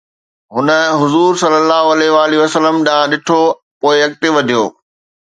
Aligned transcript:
هن 0.53 0.67
حضور 0.99 1.31
ﷺ 1.41 2.75
ڏانهن 2.85 3.09
ڏٺو، 3.13 3.41
پوءِ 3.79 3.97
اڳتي 4.05 4.29
وڌيو 4.35 4.63